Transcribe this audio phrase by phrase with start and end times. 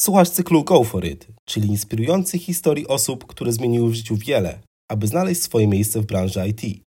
[0.00, 4.58] Słuchasz cyklu Go For It, czyli inspirujących historii osób, które zmieniły w życiu wiele,
[4.90, 6.82] aby znaleźć swoje miejsce w branży IT.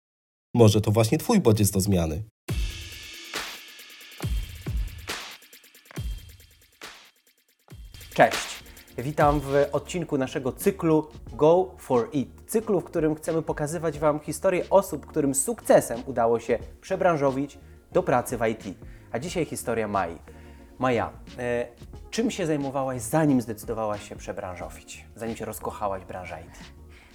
[0.54, 2.24] Może to właśnie Twój bodziec do zmiany.
[8.14, 8.64] Cześć!
[8.98, 12.30] Witam w odcinku naszego cyklu Go for It.
[12.48, 17.58] Cyklu, w którym chcemy pokazywać Wam historię osób, którym sukcesem udało się przebranżowić
[17.92, 18.78] do pracy w IT.
[19.12, 20.18] A dzisiaj historia Mai.
[20.80, 21.68] Maja, e,
[22.12, 25.06] czym się zajmowałaś zanim zdecydowałaś się przebranżowić?
[25.16, 26.60] Zanim się rozkochałaś w branży IT?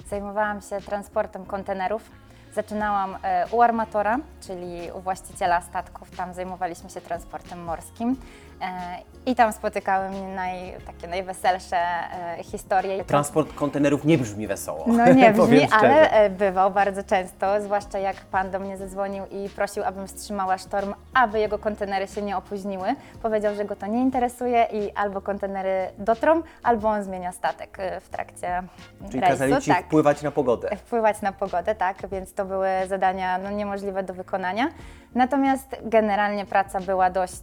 [0.09, 2.11] Zajmowałam się transportem kontenerów.
[2.55, 6.11] Zaczynałam e, u armatora, czyli u właściciela statków.
[6.11, 8.17] Tam zajmowaliśmy się transportem morskim.
[8.63, 13.05] E, I tam spotykały mnie naj, takie najweselsze e, historie.
[13.05, 14.85] Transport kontenerów nie brzmi wesoło.
[14.87, 19.49] No nie brzmi, ale e, bywał bardzo często, zwłaszcza jak pan do mnie zadzwonił i
[19.49, 22.89] prosił, abym wstrzymała sztorm, aby jego kontenery się nie opóźniły.
[23.23, 28.09] Powiedział, że go to nie interesuje i albo kontenery dotrą, albo on zmienia statek w
[28.09, 28.63] trakcie
[29.11, 29.39] Czyli rejsu.
[29.39, 29.85] kazali Ci tak.
[29.87, 30.77] wpływać na pogodę.
[30.77, 34.69] wpływać na pogodę, tak, więc to były zadania no, niemożliwe do wykonania.
[35.15, 37.43] Natomiast generalnie praca była dość,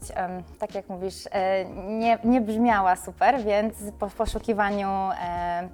[0.60, 5.70] tak jak mówisz, e, nie, nie brzmiała super, więc po poszukiwaniu e,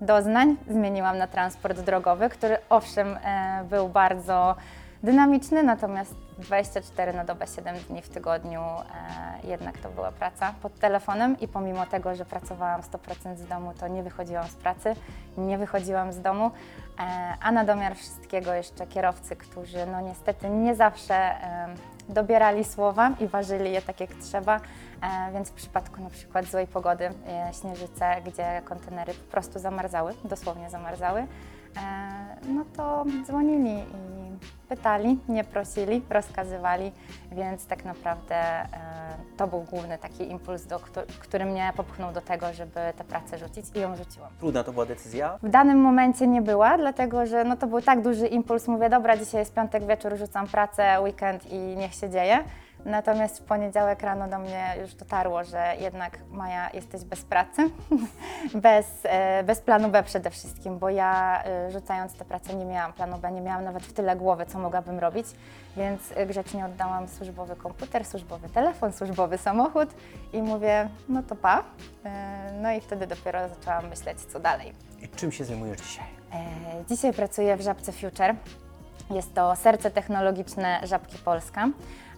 [0.00, 4.56] doznań zmieniłam na transport drogowy, który owszem e, był bardzo
[5.02, 10.78] dynamiczny, natomiast 24 na dobę, 7 dni w tygodniu e, jednak to była praca pod
[10.78, 14.94] telefonem i pomimo tego, że pracowałam 100% z domu, to nie wychodziłam z pracy,
[15.38, 16.50] nie wychodziłam z domu,
[16.98, 21.74] e, a na domiar wszystkiego jeszcze kierowcy, którzy no niestety nie zawsze e,
[22.08, 26.66] dobierali słowa i ważyli je tak jak trzeba, e, więc w przypadku na przykład złej
[26.66, 31.26] pogody, e, śnieżyce, gdzie kontenery po prostu zamarzały, dosłownie zamarzały,
[32.48, 36.92] no to dzwonili i pytali, nie prosili, rozkazywali,
[37.32, 38.66] więc tak naprawdę e,
[39.36, 43.38] to był główny taki impuls, do, któ- który mnie popchnął do tego, żeby tę pracę
[43.38, 44.30] rzucić i ją rzuciłam.
[44.38, 45.38] Trudna to była decyzja?
[45.42, 48.68] W danym momencie nie była, dlatego że no to był tak duży impuls.
[48.68, 52.44] Mówię, dobra, dzisiaj jest piątek wieczór, rzucam pracę, weekend i niech się dzieje.
[52.88, 57.70] Natomiast w poniedziałek rano do mnie już dotarło, że jednak Maja, jesteś bez pracy,
[58.54, 62.92] bez, e, bez planu B przede wszystkim, bo ja e, rzucając tę pracę nie miałam
[62.92, 65.26] planu B, nie miałam nawet w tyle głowy, co mogłabym robić,
[65.76, 69.88] więc e, grzecznie oddałam służbowy komputer, służbowy telefon, służbowy samochód
[70.32, 71.64] i mówię, no to pa.
[72.62, 74.72] No i wtedy dopiero zaczęłam myśleć, co dalej.
[75.02, 76.04] I czym się zajmujesz dzisiaj?
[76.88, 78.34] Dzisiaj pracuję w Żabce Future.
[79.10, 81.68] Jest to serce technologiczne Żabki Polska.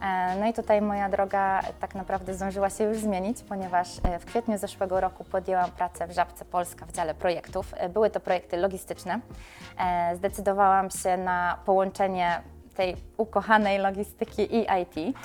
[0.03, 4.25] E, No i tutaj moja droga tak naprawdę zdążyła się już zmienić, ponieważ e, w
[4.25, 7.75] kwietniu zeszłego roku podjęłam pracę w Żabce Polska w dziale projektów.
[7.77, 9.21] E, Były to projekty logistyczne.
[10.15, 12.43] Zdecydowałam się na połączenie
[12.77, 15.17] tej ukochanej logistyki i IT,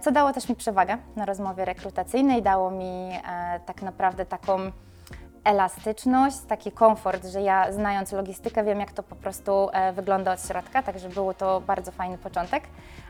[0.00, 3.10] co dało też mi przewagę na rozmowie rekrutacyjnej, dało mi
[3.66, 4.58] tak naprawdę taką
[5.46, 10.46] elastyczność, taki komfort, że ja znając logistykę wiem, jak to po prostu e, wygląda od
[10.46, 12.64] środka, także było to bardzo fajny początek.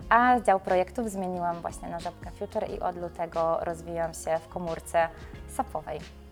[0.09, 5.09] A dział projektów zmieniłam właśnie na Żabkę Future i od lutego rozwijam się w komórce
[5.49, 6.26] sapowej.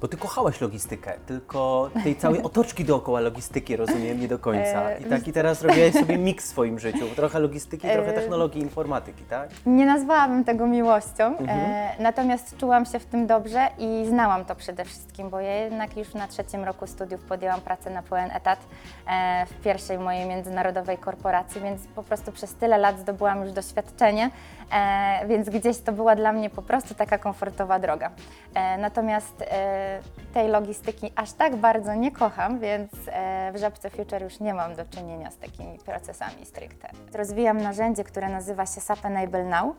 [0.00, 4.96] Bo ty kochałaś logistykę, tylko tej całej otoczki dookoła logistyki, rozumiem, nie do końca.
[4.96, 7.06] I tak i teraz robiłaś sobie miks w swoim życiu.
[7.16, 9.50] Trochę logistyki, trochę E, technologii, informatyki, tak?
[9.66, 14.84] Nie nazwałabym tego miłością, e, natomiast czułam się w tym dobrze i znałam to przede
[14.84, 18.58] wszystkim, bo ja jednak już na trzecim roku studiów podjęłam pracę na pełen etat
[19.06, 24.30] e, w pierwszej mojej międzynarodowej korporacji, więc po prostu przez tyle lat zdobyłam już doświadczenie,
[24.72, 28.10] e, więc gdzieś to była dla mnie po prostu taka komfortowa droga.
[28.54, 29.89] E, natomiast e,
[30.34, 34.74] tej logistyki aż tak bardzo nie kocham, więc e, w Żabce Future już nie mam
[34.76, 36.90] do czynienia z takimi procesami stricte.
[37.14, 39.76] Rozwijam narzędzie, które nazywa się SAP Enable Now.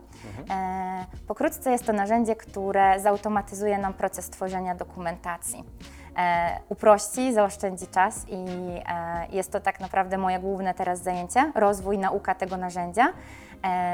[0.50, 5.64] E, pokrótce jest to narzędzie, które zautomatyzuje nam proces tworzenia dokumentacji.
[6.18, 8.46] E, uprości, zaoszczędzi czas i
[9.36, 13.14] jest to tak naprawdę moje główne teraz zajęcie, rozwój, nauka tego narzędzia.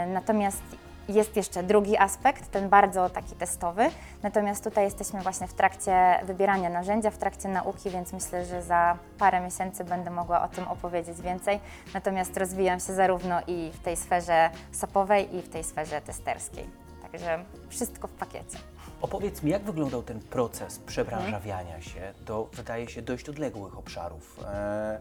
[0.08, 0.64] Natomiast
[1.10, 3.90] jest jeszcze drugi aspekt, ten bardzo taki testowy.
[4.24, 8.98] Natomiast tutaj jesteśmy właśnie w trakcie wybierania narzędzia, w trakcie nauki, więc myślę, że za
[9.18, 11.60] parę miesięcy będę mogła o tym opowiedzieć więcej.
[11.94, 16.66] Natomiast rozwijam się zarówno i w tej sferze sapowej, i w tej sferze testerskiej.
[17.02, 17.40] Także
[17.70, 18.58] wszystko w pakiecie.
[19.02, 24.40] Opowiedz mi, jak wyglądał ten proces przebranżawiania się do, wydaje się, dość odległych obszarów.
[24.46, 25.00] E,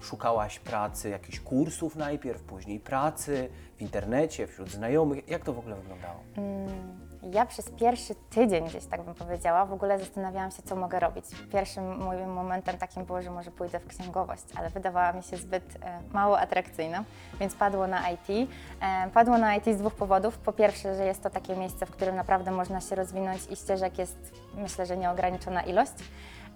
[0.00, 5.28] szukałaś pracy, jakichś kursów najpierw, później pracy w internecie, wśród znajomych.
[5.28, 6.20] Jak to w ogóle wyglądało?
[7.32, 11.24] Ja przez pierwszy tydzień gdzieś tak bym powiedziała, w ogóle zastanawiałam się, co mogę robić.
[11.52, 15.64] Pierwszym moim momentem takim było, że może pójdę w księgowość, ale wydawała mi się zbyt
[15.82, 17.04] e, mało atrakcyjna,
[17.40, 18.50] więc padło na IT.
[18.80, 20.38] E, padło na IT z dwóch powodów.
[20.38, 23.98] Po pierwsze, że jest to takie miejsce, w którym naprawdę można się rozwinąć i ścieżek
[23.98, 25.92] jest, myślę, że nieograniczona ilość.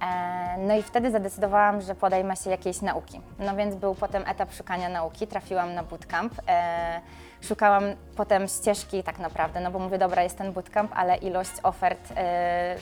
[0.00, 3.20] E, No i wtedy zadecydowałam, że podejmę się jakiejś nauki.
[3.38, 6.32] No więc był potem etap szukania nauki, trafiłam na bootcamp.
[6.48, 7.00] E,
[7.42, 7.84] Szukałam
[8.16, 12.76] potem ścieżki tak naprawdę, no bo mówię, dobra, jest ten bootcamp, ale ilość ofert e,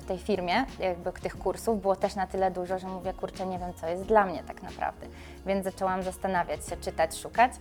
[0.00, 3.58] w tej firmie, jakby tych kursów było też na tyle dużo, że mówię, kurczę, nie
[3.58, 5.06] wiem, co jest dla mnie tak naprawdę.
[5.46, 7.52] Więc zaczęłam zastanawiać się, czytać, szukać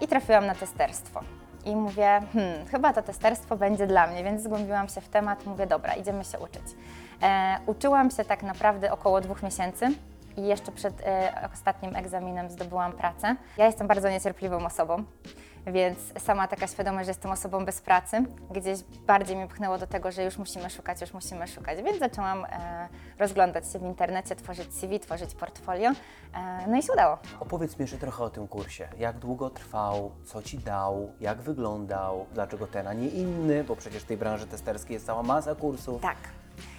[0.00, 1.20] i trafiłam na testerstwo.
[1.64, 5.66] I mówię, hmm, chyba to testerstwo będzie dla mnie, więc zgłębiłam się w temat, mówię,
[5.66, 6.64] dobra, idziemy się uczyć.
[7.22, 9.88] E, uczyłam się tak naprawdę około dwóch miesięcy
[10.36, 13.36] i jeszcze przed e, ostatnim egzaminem zdobyłam pracę.
[13.56, 15.04] Ja jestem bardzo niecierpliwą osobą,
[15.66, 20.12] więc sama taka świadomość, że jestem osobą bez pracy, gdzieś bardziej mnie pchnęło do tego,
[20.12, 22.88] że już musimy szukać, już musimy szukać, więc zaczęłam e,
[23.18, 25.90] rozglądać się w internecie, tworzyć CV, tworzyć portfolio,
[26.66, 27.18] no i się udało.
[27.40, 28.88] Opowiedz mi jeszcze trochę o tym kursie.
[28.98, 34.02] Jak długo trwał, co Ci dał, jak wyglądał, dlaczego ten, a nie inny, bo przecież
[34.02, 36.02] w tej branży testerskiej jest cała masa kursów.
[36.02, 36.16] Tak.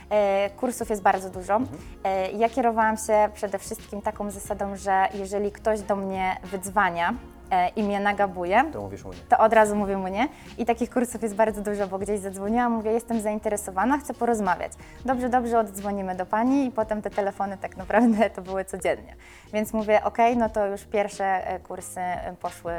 [0.10, 1.60] E, kursów jest bardzo dużo.
[2.04, 7.14] E, ja kierowałam się przede wszystkim taką zasadą, że jeżeli ktoś do mnie wydzwania
[7.52, 9.18] e, i mnie nagabuje, To mówisz u mnie.
[9.30, 10.28] to od razu mówię mu nie.
[10.58, 14.72] I takich kursów jest bardzo dużo, bo gdzieś zadzwoniłam, mówię, jestem zainteresowana, chcę porozmawiać.
[15.06, 19.16] Dobrze, dobrze, oddzwonimy do Pani i potem te telefony tak naprawdę to były codziennie.
[19.54, 22.02] Więc mówię, ok, no to już pierwsze kursy
[22.40, 22.74] poszły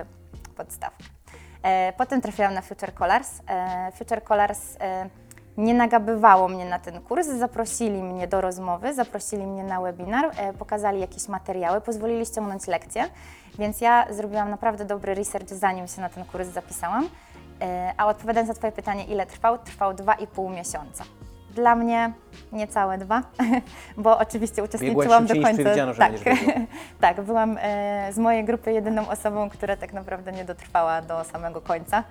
[0.57, 1.05] podstawkę.
[1.63, 3.31] E, Potem trafiłam na Future Colors.
[3.95, 4.77] Future Colors
[5.61, 10.53] nie nagabywało mnie na ten kurs, zaprosili mnie do rozmowy, zaprosili mnie na webinar, e,
[10.53, 13.05] pokazali jakieś materiały, pozwolili ściągnąć lekcje,
[13.59, 17.09] więc ja zrobiłam naprawdę dobry research, zanim się na ten kurs zapisałam.
[17.61, 19.59] E, A odpowiadając na Twoje pytanie, ile trwał?
[19.59, 21.05] Trwał 2,5 miesiąca.
[21.55, 22.13] Dla mnie
[22.53, 23.23] niecałe dwa,
[23.97, 25.93] bo oczywiście uczestniczyłam do końca.
[25.93, 26.13] że tak,
[27.01, 31.61] tak, byłam e, z mojej grupy jedyną osobą, która tak naprawdę nie dotrwała do samego
[31.61, 32.05] końca,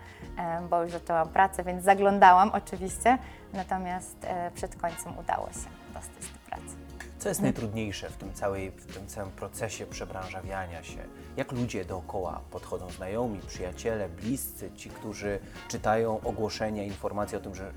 [0.70, 3.18] bo już zaczęłam pracę, więc zaglądałam oczywiście,
[3.54, 6.76] natomiast e, przed końcem udało się dostać do pracy.
[7.20, 11.04] Co jest najtrudniejsze w tym, całej, w tym całym procesie przebranżawiania się?
[11.38, 17.72] Jak ludzie dookoła podchodzą, znajomi, przyjaciele, bliscy, ci, którzy czytają ogłoszenia, informacje o tym, że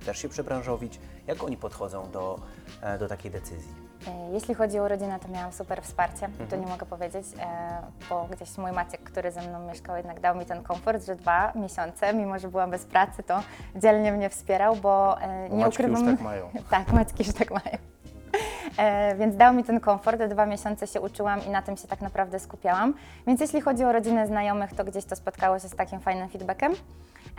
[0.00, 2.40] chcesz się przebranżowić, jak oni podchodzą do,
[2.80, 3.87] e, do takiej decyzji?
[4.06, 8.28] E, Jeśli chodzi o rodzinę, to miałam super wsparcie, to nie mogę powiedzieć, e, bo
[8.30, 12.14] gdzieś mój Maciek, który ze mną mieszkał, jednak dał mi ten komfort, że dwa miesiące,
[12.14, 13.40] mimo że byłam bez pracy, to
[13.76, 16.16] dzielnie mnie wspierał, bo e, nie Maćki już ukrywam...
[16.16, 16.50] tak mają.
[16.70, 17.78] tak, Maćki już tak mają.
[18.78, 22.00] E, więc dał mi ten komfort, dwa miesiące się uczyłam i na tym się tak
[22.00, 22.94] naprawdę skupiałam.
[23.26, 26.72] Więc jeśli chodzi o rodzinę znajomych, to gdzieś to spotkało się z takim fajnym feedbackiem.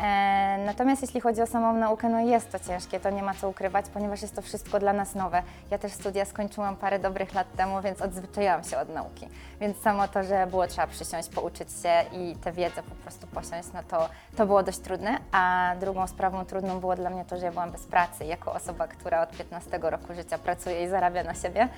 [0.01, 3.50] E, natomiast jeśli chodzi o samą naukę, no jest to ciężkie, to nie ma co
[3.50, 5.44] ukrywać, ponieważ jest to wszystko dla nas nowe.
[5.72, 9.28] Ja też studia skończyłam parę dobrych lat temu, więc odzwyczaiłam się od nauki.
[9.62, 13.69] Więc samo to, że było trzeba przysiąść, pouczyć się i tę wiedzę po prostu posiąść,
[13.74, 15.18] no to, to było dość trudne.
[15.31, 18.25] A drugą sprawą trudną było dla mnie to, że ja byłam bez pracy.
[18.25, 21.69] Jako osoba, która od 15 roku życia pracuje i zarabia na siebie,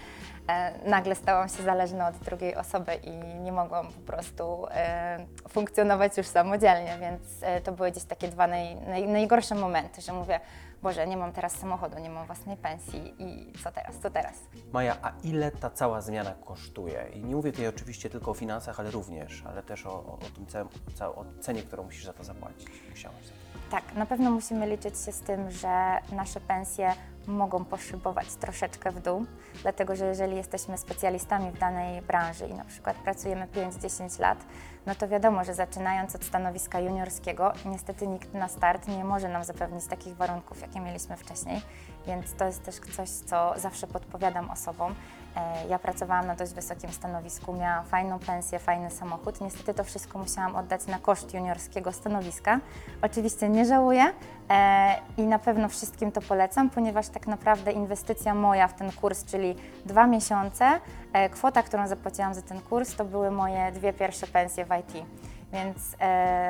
[0.85, 3.11] nagle stałam się zależna od drugiej osoby i
[3.43, 8.47] nie mogłam po prostu e, funkcjonować już samodzielnie, więc e, to były gdzieś takie dwa
[8.47, 10.39] naj, naj, najgorsze momenty, że mówię,
[10.81, 14.33] Boże, nie mam teraz samochodu, nie mam własnej pensji i co teraz, co teraz?
[14.73, 17.05] Maja, a ile ta cała zmiana kosztuje?
[17.13, 20.45] I nie mówię tutaj oczywiście tylko o finansach, ale również, ale też o, o, tym
[20.47, 20.67] całym,
[21.15, 22.69] o cenie, którą musisz za to zapłacić.
[22.89, 23.41] Musiałaś za to.
[23.71, 26.93] Tak, na pewno musimy liczyć się z tym, że nasze pensje
[27.27, 29.25] mogą poszybować troszeczkę w dół,
[29.61, 34.45] dlatego że jeżeli jesteśmy specjalistami w danej branży i na przykład pracujemy 5-10 lat,
[34.85, 39.43] no to wiadomo, że zaczynając od stanowiska juniorskiego, niestety nikt na start nie może nam
[39.43, 41.61] zapewnić takich warunków, jakie mieliśmy wcześniej,
[42.07, 44.95] więc to jest też coś, co zawsze podpowiadam osobom.
[45.35, 49.41] E, Ja pracowałam na dość wysokim stanowisku, miałam fajną pensję, fajny samochód.
[49.41, 52.59] Niestety to wszystko musiałam oddać na koszt juniorskiego stanowiska.
[53.01, 54.13] Oczywiście nie żałuję
[54.49, 59.25] e, i na pewno wszystkim to polecam, ponieważ tak naprawdę inwestycja moja w ten kurs,
[59.25, 60.79] czyli dwa miesiące,
[61.13, 65.05] e, kwota, którą zapłaciłam za ten kurs, to były moje dwie pierwsze pensje w IT.
[65.53, 65.77] Więc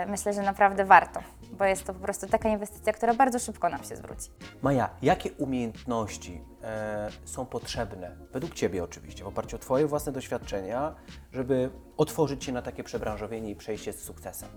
[0.07, 1.19] myślę, że naprawdę warto,
[1.51, 4.29] bo jest to po prostu taka inwestycja, która bardzo szybko nam się zwróci.
[4.61, 10.95] Maja, jakie umiejętności e, są potrzebne, według Ciebie oczywiście, w oparciu o Twoje własne doświadczenia,
[11.31, 14.49] żeby otworzyć się na takie przebranżowienie i przejście z sukcesem?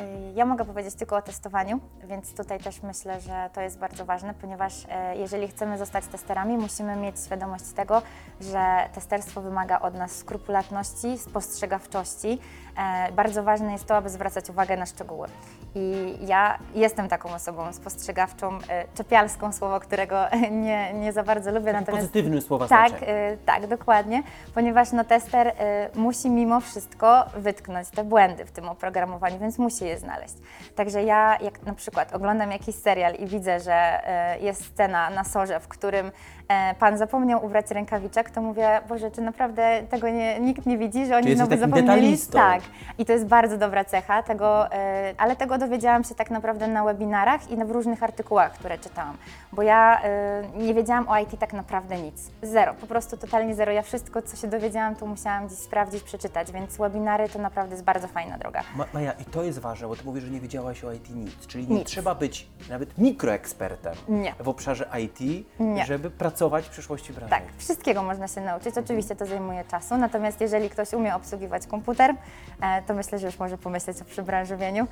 [0.00, 4.04] Y, Ja mogę powiedzieć tylko o testowaniu, więc tutaj też myślę, że to jest bardzo
[4.04, 8.02] ważne, ponieważ e, jeżeli chcemy zostać testerami, musimy mieć świadomość tego,
[8.40, 12.38] że testerstwo wymaga od nas skrupulatności, spostrzegawczości.
[12.78, 15.28] E, Bardzo ważne jest to, aby zwracać uwagę na szczegóły.
[15.74, 20.16] I ja jestem taką osobą spostrzegawczą, e, czepialską słowo, którego
[20.50, 21.70] nie, nie za bardzo lubię.
[21.70, 23.12] W Natomiast pozytywnym słowa tak, znaczeniu.
[23.12, 24.22] y, tak, dokładnie,
[24.54, 25.52] ponieważ no, tester y,
[25.94, 30.34] musi mimo wszystko wytknąć te błędy w tym oprogramowaniu, więc musi je znaleźć.
[30.74, 34.00] Także ja, jak na przykład oglądam jakiś serial i widzę, że
[34.36, 36.12] y, jest scena na sorze, w którym
[36.48, 41.06] e, pan zapomniał ubrać rękawiczek, to mówię, Boże, czy naprawdę tego nie, nikt nie widzi,
[41.06, 41.86] że oni znowu zapomnieli?
[41.86, 42.38] detalistą.
[42.38, 42.62] Tak,
[42.98, 46.84] i to jest bardzo dobra cecha, tego, e, ale tego dowiedziałam się tak naprawdę na
[46.84, 49.16] webinarach i w różnych artykułach, które czytałam,
[49.52, 52.30] bo ja e, nie wiedziałam o IT tak naprawdę nic.
[52.42, 53.72] Zero, po prostu totalnie zero.
[53.72, 57.84] Ja wszystko, co się dowiedziałam, to musiałam gdzieś sprawdzić, przeczytać, więc webinary to naprawdę jest
[57.84, 58.62] bardzo fajna droga.
[58.76, 61.46] Ma, Maja, i to jest ważne, bo ty mówisz, że nie wiedziałaś o IT nic,
[61.46, 61.88] czyli nie Nic.
[61.88, 64.34] trzeba być nawet mikroekspertem Nie.
[64.40, 65.86] w obszarze IT, Nie.
[65.86, 67.30] żeby pracować w przyszłości branży.
[67.30, 68.78] Tak, wszystkiego można się nauczyć.
[68.78, 72.14] Oczywiście to zajmuje czasu, natomiast jeżeli ktoś umie obsługiwać komputer,
[72.60, 74.86] e, to myślę, że już może pomyśleć o przybranżowieniu,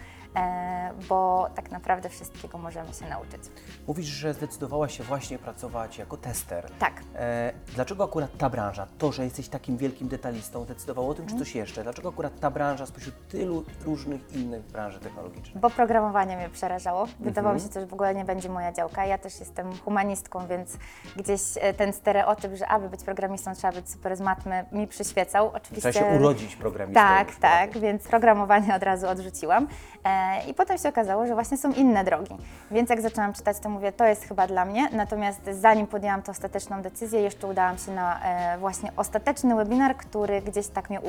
[1.09, 3.41] bo tak naprawdę wszystkiego możemy się nauczyć.
[3.87, 6.71] Mówisz, że zdecydowałaś się właśnie pracować jako tester.
[6.79, 6.93] Tak.
[7.15, 11.39] E, dlaczego akurat ta branża, to, że jesteś takim wielkim detalistą, decydowało o tym, Mhm.
[11.41, 11.83] czy coś jeszcze?
[11.83, 15.59] Dlaczego akurat ta branża spośród tylu różnych innych branży technologicznych?
[15.61, 17.07] Bo programowanie mnie przerażało.
[17.21, 17.69] Wydawało Mhm.
[17.69, 19.07] mi się, że w ogóle nie będzie moja działka.
[19.07, 20.77] Ja też jestem humanistką, więc
[21.17, 25.51] gdzieś e, ten stereotyp, że aby być programistą trzeba być super z matmy, mi przyświecał.
[25.55, 25.93] Oczywiście...
[25.93, 27.01] Trzeba się urodzić programistą.
[27.01, 29.69] Tak, tak, więc programowanie od razu odrzuciłam.
[30.07, 32.37] E, I potem się okazało, że właśnie są inne drogi.
[32.71, 34.89] Więc jak zaczęłam czytać, to mówię, to jest chyba dla mnie.
[34.93, 40.43] Natomiast zanim podjęłam tę ostateczną decyzję, jeszcze udałam się na e, właśnie ostateczny webinar, który
[40.43, 41.01] gdzieś tak mnie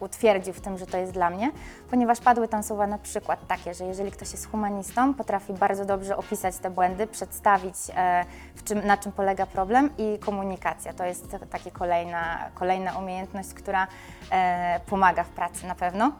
[0.00, 1.50] utwierdził w tym, że to jest dla mnie,
[1.90, 6.16] ponieważ padły tam słowa na przykład takie, że jeżeli ktoś jest humanistą, potrafi bardzo dobrze
[6.16, 8.24] opisać te błędy, przedstawić e,
[8.64, 10.92] czym, na czym polega problem i komunikacja.
[10.92, 13.86] To jest taka kolejna, kolejna umiejętność, która
[14.30, 16.12] e, pomaga w pracy na pewno.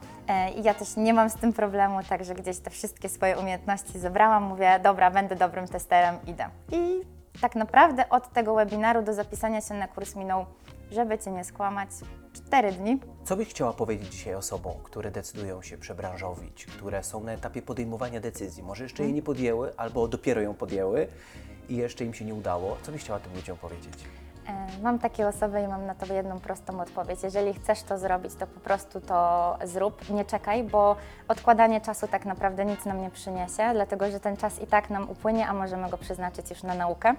[0.56, 4.42] I ja też nie mam z tym problemu, także gdzieś te wszystkie swoje umiejętności zebrałam,
[4.42, 6.48] mówię, dobra, będę dobrym testerem, idę.
[6.72, 7.00] I
[7.40, 10.46] tak naprawdę od tego webinaru do zapisania się na kurs minął,
[10.90, 11.88] żeby Cię nie skłamać,
[12.46, 13.00] 4 dni.
[13.24, 18.20] Co byś chciała powiedzieć dzisiaj osobom, które decydują się przebranżowić, które są na etapie podejmowania
[18.20, 18.62] decyzji?
[18.62, 21.08] Może jeszcze jej nie podjęły, albo dopiero ją podjęły
[21.68, 22.76] i jeszcze im się nie udało.
[22.82, 23.94] Co byś chciała tym ludziom powiedzieć?
[24.48, 27.22] E, Mam takie osoby i mam na to jedną prostą odpowiedź.
[27.22, 30.10] Jeżeli chcesz to zrobić, to po prostu to zrób.
[30.10, 30.96] Nie czekaj, bo
[31.28, 35.10] odkładanie czasu tak naprawdę nic nam nie przyniesie, dlatego że ten czas i tak nam
[35.10, 37.14] upłynie, a możemy go przeznaczyć już na naukę.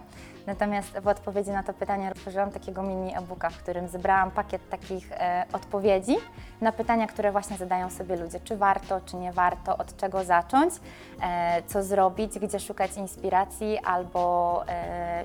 [0.48, 5.12] Natomiast w odpowiedzi na to pytanie otworzyłam takiego mini e-booka, w którym zebrałam pakiet takich
[5.12, 6.16] e, odpowiedzi
[6.62, 8.40] na pytania, które właśnie zadają sobie ludzie.
[8.40, 10.74] Czy warto, czy nie warto, od czego zacząć,
[11.22, 15.24] e, co zrobić, gdzie szukać inspiracji albo e,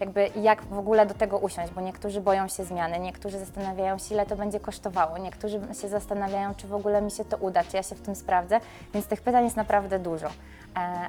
[0.00, 4.14] jakby jak w ogóle do tego usiąść, bo niektórzy boją się zmiany, niektórzy zastanawiają się,
[4.14, 7.76] ile to będzie kosztowało, niektórzy się zastanawiają, czy w ogóle mi się to uda, czy
[7.76, 8.60] ja się w tym sprawdzę,
[8.94, 10.26] więc tych pytań jest naprawdę dużo.
[10.26, 10.30] E,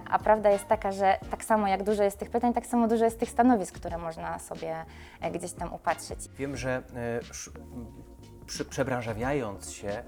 [0.09, 3.05] A prawda jest taka, że tak samo jak dużo jest tych pytań, tak samo dużo
[3.05, 4.75] jest tych stanowisk, które można sobie
[5.21, 6.19] e, gdzieś tam upatrzyć.
[6.37, 6.83] Wiem, że
[8.59, 10.03] e, przebranżawiając się,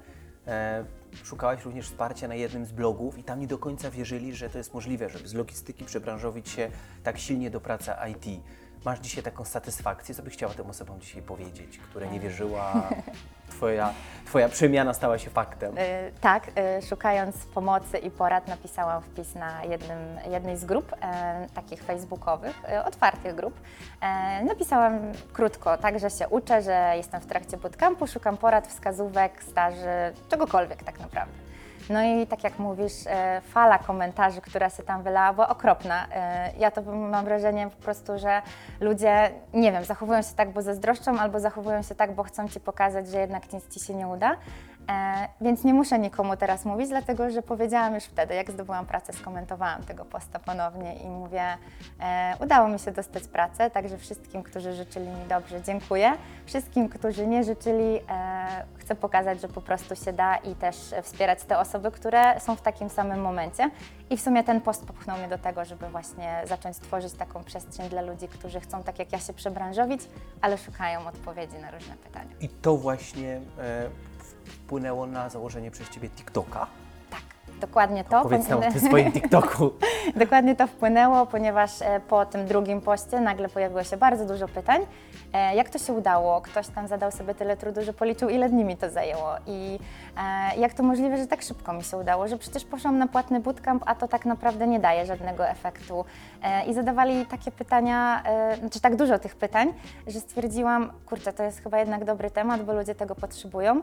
[1.23, 4.57] szukałaś również wsparcia na jednym z blogów i tam nie do końca wierzyli, że to
[4.57, 6.71] jest możliwe, żeby z logistyki przebranżowić się
[7.03, 8.43] tak silnie do pracy IT.
[8.85, 12.73] Masz dzisiaj taką satysfakcję, co byś chciała tym osobom dzisiaj powiedzieć, które nie wierzyła,
[13.49, 13.93] twoja,
[14.25, 15.73] twoja przemiana stała się faktem?
[15.77, 19.99] E, Tak, e, szukając pomocy i porad napisałam wpis na jednym,
[20.31, 23.53] jednej z grup e, takich facebookowych, e, otwartych grup.
[24.01, 24.99] E, napisałam
[25.33, 30.83] krótko, tak, że się uczę, że jestem w trakcie bootcampu, szukam porad, wskazówek, staży, czegokolwiek
[30.83, 31.48] tak naprawdę.
[31.89, 36.07] No i tak jak mówisz, e, fala komentarzy, która się tam wylała, była okropna.
[36.13, 38.41] E, Ja to mam wrażenie po prostu, że
[38.81, 42.59] ludzie, nie wiem, zachowują się tak, bo zazdroszczą, albo zachowują się tak, bo chcą Ci
[42.59, 44.35] pokazać, że jednak nic Ci się nie uda.
[44.89, 49.13] E, Więc nie muszę nikomu teraz mówić, dlatego że powiedziałam już wtedy, jak zdobyłam pracę,
[49.13, 51.43] skomentowałam tego posta ponownie i mówię,
[52.01, 56.11] e, udało mi się dostać pracę, także wszystkim, którzy życzyli mi dobrze, dziękuję.
[56.45, 61.43] Wszystkim, którzy nie życzyli, e, chcę pokazać, że po prostu się da i też wspierać
[61.43, 63.69] te osoby, które są w takim samym momencie.
[64.09, 67.89] I w sumie ten post popchnął mnie do tego, żeby właśnie zacząć tworzyć taką przestrzeń
[67.89, 70.01] dla ludzi, którzy chcą tak jak ja się przebranżowić,
[70.41, 72.31] ale szukają odpowiedzi na różne pytania.
[72.41, 73.89] I to właśnie e,
[74.49, 76.67] wpłynęło na założenie przez Ciebie TikToka.
[77.61, 78.21] Dokładnie to.
[78.21, 79.71] Powiedz nam o tym swoim TikToku.
[80.15, 84.81] Dokładnie to wpłynęło, ponieważ e, po tym drugim poście nagle pojawiło się bardzo dużo pytań.
[85.33, 86.41] E, Jak to się udało?
[86.41, 89.29] Ktoś tam zadał sobie tyle trudu, że policzył, ile dni mi to zajęło.
[89.47, 89.79] I
[90.17, 92.27] e, jak to możliwe, że tak szybko mi się udało?
[92.27, 96.05] Że przecież poszłam na płatny bootcamp, a to tak naprawdę nie daje żadnego efektu.
[96.67, 98.23] I zadawali takie pytania,
[98.59, 99.73] znaczy tak dużo tych pytań,
[100.07, 103.81] że stwierdziłam, kurczę, to jest chyba jednak dobry temat, bo ludzie tego potrzebują.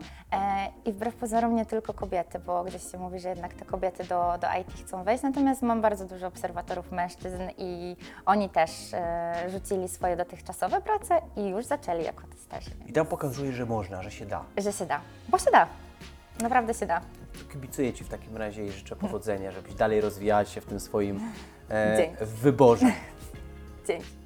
[0.84, 4.34] I wbrew pozorom nie tylko kobiety, bo gdzieś się mówi, że jednak te kobiety do,
[4.40, 5.22] do IT chcą wejść.
[5.22, 7.96] Natomiast mam bardzo dużo obserwatorów mężczyzn i
[8.26, 12.70] oni też e, rzucili swoje dotychczasowe prace i już zaczęli jako testerzy.
[12.86, 14.44] I tam pokazuje, że można, że się da.
[14.56, 15.00] Że się da.
[15.28, 15.66] Bo się da.
[16.40, 17.00] Naprawdę się da.
[17.52, 21.20] Kibicuję Ci w takim razie i życzę powodzenia, żebyś dalej rozwijała się w tym swoim
[21.70, 22.24] e, Dzięki.
[22.24, 22.86] wyborze.
[23.88, 24.25] Dzięki.